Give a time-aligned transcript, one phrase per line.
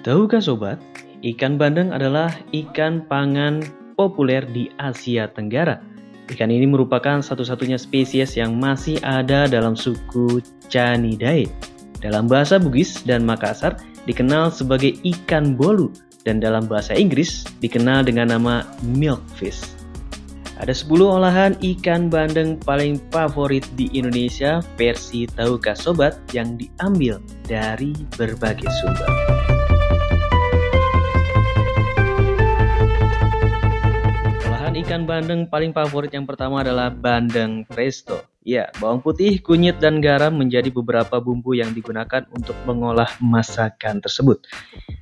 [0.00, 0.80] Tahukah sobat,
[1.20, 3.60] ikan bandeng adalah ikan pangan
[4.00, 5.76] populer di Asia Tenggara.
[6.32, 10.40] Ikan ini merupakan satu-satunya spesies yang masih ada dalam suku
[10.72, 11.44] Canidae.
[12.00, 13.76] Dalam bahasa Bugis dan Makassar
[14.08, 15.92] dikenal sebagai ikan bolu
[16.24, 19.76] dan dalam bahasa Inggris dikenal dengan nama milkfish.
[20.56, 27.92] Ada 10 olahan ikan bandeng paling favorit di Indonesia versi Tahukah Sobat yang diambil dari
[28.16, 29.39] berbagai sumber.
[34.90, 38.26] Ikan bandeng paling favorit yang pertama adalah bandeng presto.
[38.42, 44.42] Ya, bawang putih, kunyit, dan garam menjadi beberapa bumbu yang digunakan untuk mengolah masakan tersebut.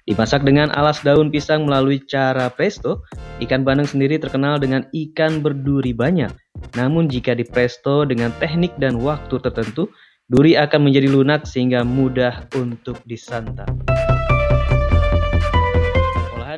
[0.05, 3.01] Dimasak dengan alas daun pisang melalui cara presto,
[3.41, 6.36] ikan bandeng sendiri terkenal dengan ikan berduri banyak.
[6.77, 9.89] Namun jika di presto dengan teknik dan waktu tertentu,
[10.28, 13.73] duri akan menjadi lunak sehingga mudah untuk disantap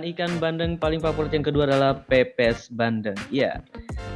[0.03, 3.17] ikan bandeng paling favorit yang kedua adalah pepes bandeng.
[3.29, 3.61] Ya,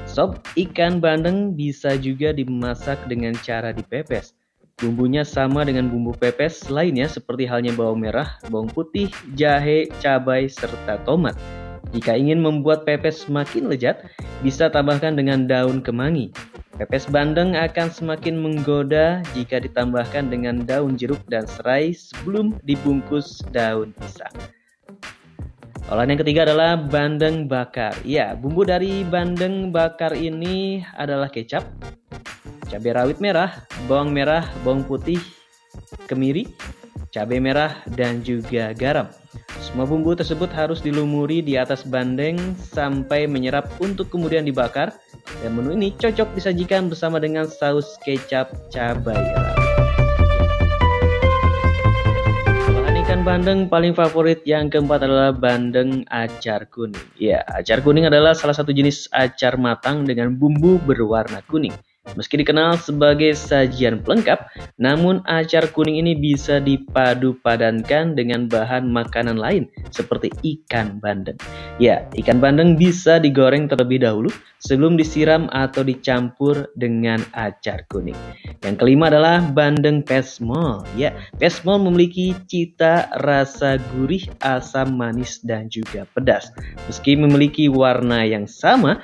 [0.04, 4.32] sop ikan bandeng bisa juga dimasak dengan cara dipepes.
[4.74, 9.06] Bumbunya sama dengan bumbu pepes lainnya seperti halnya bawang merah, bawang putih,
[9.38, 11.38] jahe, cabai, serta tomat.
[11.94, 14.02] Jika ingin membuat pepes semakin lezat,
[14.42, 16.34] bisa tambahkan dengan daun kemangi.
[16.74, 23.94] Pepes bandeng akan semakin menggoda jika ditambahkan dengan daun jeruk dan serai sebelum dibungkus daun
[23.94, 24.34] pisang.
[25.92, 27.92] Olahan yang ketiga adalah bandeng bakar.
[28.08, 31.60] Ya, bumbu dari bandeng bakar ini adalah kecap,
[32.72, 33.52] cabai rawit merah,
[33.84, 35.20] bawang merah, bawang putih,
[36.08, 36.48] kemiri,
[37.12, 39.12] cabai merah, dan juga garam.
[39.60, 44.88] Semua bumbu tersebut harus dilumuri di atas bandeng sampai menyerap untuk kemudian dibakar.
[45.44, 49.63] Dan menu ini cocok disajikan bersama dengan saus kecap cabai rawit.
[53.24, 57.00] Bandeng paling favorit yang keempat adalah bandeng acar kuning.
[57.16, 61.72] Ya, acar kuning adalah salah satu jenis acar matang dengan bumbu berwarna kuning.
[62.12, 64.44] Meski dikenal sebagai sajian pelengkap,
[64.76, 71.40] namun acar kuning ini bisa dipadu padankan dengan bahan makanan lain seperti ikan bandeng.
[71.80, 74.28] Ya, ikan bandeng bisa digoreng terlebih dahulu
[74.60, 78.16] sebelum disiram atau dicampur dengan acar kuning.
[78.60, 80.84] Yang kelima adalah bandeng pesmol.
[81.00, 86.52] Ya, pesmol memiliki cita rasa gurih, asam, manis, dan juga pedas.
[86.84, 89.00] Meski memiliki warna yang sama,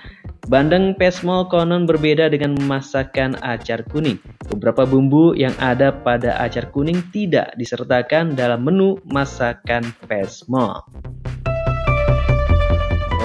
[0.50, 4.18] Bandeng pesmol konon berbeda dengan masakan acar kuning.
[4.50, 10.82] Beberapa bumbu yang ada pada acar kuning tidak disertakan dalam menu masakan pesmol.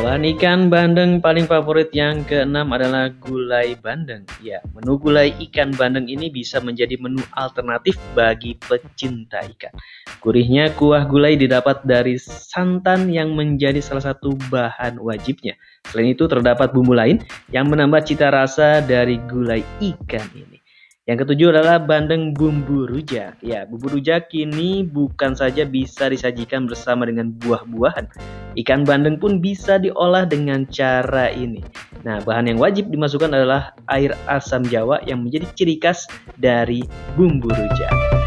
[0.05, 4.21] Olahan ikan bandeng paling favorit yang keenam adalah gulai bandeng.
[4.37, 9.73] Ya, menu gulai ikan bandeng ini bisa menjadi menu alternatif bagi pecinta ikan.
[10.21, 15.57] Gurihnya kuah gulai didapat dari santan yang menjadi salah satu bahan wajibnya.
[15.89, 20.54] Selain itu terdapat bumbu lain yang menambah cita rasa dari gulai ikan ini.
[21.05, 23.37] Yang ketujuh adalah bandeng bumbu rujak.
[23.45, 28.09] Ya, bumbu rujak ini bukan saja bisa disajikan bersama dengan buah-buahan.
[28.57, 31.61] Ikan bandeng pun bisa diolah dengan cara ini.
[32.01, 36.09] Nah, bahan yang wajib dimasukkan adalah air asam jawa yang menjadi ciri khas
[36.41, 36.81] dari
[37.13, 38.24] bumbu rujak.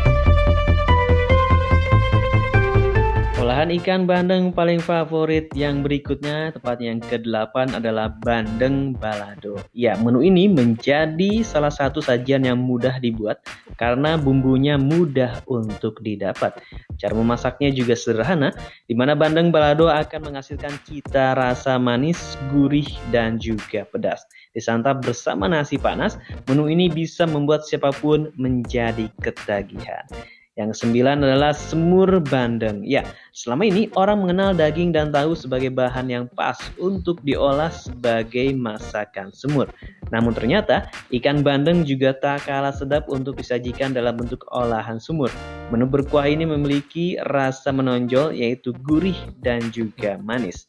[3.69, 9.61] Ikan bandeng paling favorit yang berikutnya, tepatnya yang ke-8 adalah bandeng balado.
[9.77, 13.45] Ya, menu ini menjadi salah satu sajian yang mudah dibuat
[13.77, 16.57] karena bumbunya mudah untuk didapat.
[16.97, 18.57] Cara memasaknya juga sederhana,
[18.89, 24.25] di mana bandeng balado akan menghasilkan cita rasa manis, gurih, dan juga pedas.
[24.57, 26.17] Disantap bersama nasi panas,
[26.49, 30.09] menu ini bisa membuat siapa pun menjadi ketagihan.
[30.59, 32.83] Yang kesembilan adalah semur bandeng.
[32.83, 38.51] Ya, selama ini orang mengenal daging dan tahu sebagai bahan yang pas untuk diolah sebagai
[38.59, 39.71] masakan semur.
[40.11, 45.29] Namun ternyata ikan bandeng juga tak kalah sedap untuk disajikan dalam bentuk olahan semur.
[45.69, 50.69] Menu berkuah ini memiliki rasa menonjol yaitu gurih dan juga manis.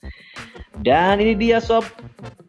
[0.80, 1.84] Dan ini dia sob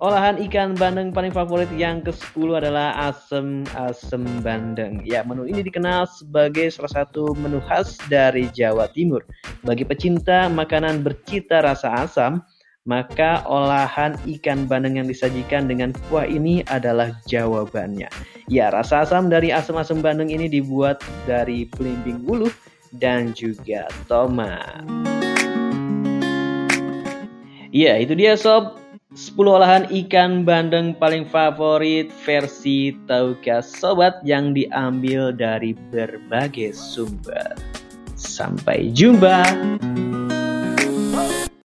[0.01, 5.05] Olahan ikan bandeng paling favorit yang ke-10 adalah asem asem bandeng.
[5.05, 9.21] Ya, menu ini dikenal sebagai salah satu menu khas dari Jawa Timur.
[9.61, 12.41] Bagi pecinta makanan bercita rasa asam,
[12.89, 18.09] maka olahan ikan bandeng yang disajikan dengan kuah ini adalah jawabannya.
[18.49, 22.49] Ya, rasa asam dari asam-asam bandeng ini dibuat dari belimbing bulu
[22.97, 24.83] dan juga tomat.
[27.71, 28.81] Ya, itu dia sob
[29.15, 37.59] 10 olahan ikan bandeng paling favorit versi Tahukah Sobat yang diambil dari berbagai sumber.
[38.15, 39.43] Sampai jumpa.